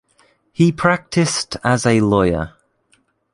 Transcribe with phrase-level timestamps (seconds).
[0.51, 2.53] He practiced as a lawyer.